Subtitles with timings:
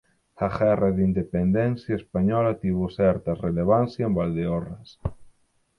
[0.45, 4.87] A Guerra da Independencia Española tivo certa relevancia en Valdeorras.